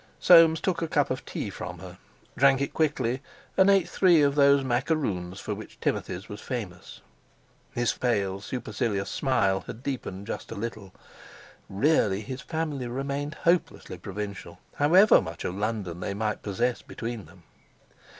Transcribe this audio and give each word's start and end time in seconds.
Soames 0.19 0.59
took 0.59 0.81
a 0.81 0.87
cup 0.87 1.11
of 1.11 1.23
tea 1.27 1.51
from 1.51 1.77
her, 1.77 1.99
drank 2.35 2.59
it 2.59 2.73
quickly, 2.73 3.21
and 3.55 3.69
ate 3.69 3.87
three 3.87 4.23
of 4.23 4.33
those 4.33 4.63
macaroons 4.63 5.39
for 5.39 5.53
which 5.53 5.79
Timothy's 5.79 6.27
was 6.27 6.41
famous. 6.41 7.01
His 7.73 7.91
faint, 7.91 8.01
pale, 8.01 8.41
supercilious 8.41 9.11
smile 9.11 9.59
had 9.67 9.83
deepened 9.83 10.25
just 10.25 10.49
a 10.51 10.55
little. 10.55 10.91
Really, 11.69 12.21
his 12.21 12.41
family 12.41 12.87
remained 12.87 13.35
hopelessly 13.43 13.99
provincial, 13.99 14.57
however 14.77 15.21
much 15.21 15.45
of 15.45 15.53
London 15.55 15.99
they 15.99 16.15
might 16.15 16.41
possess 16.41 16.81
between 16.81 17.25
them. 17.25 17.43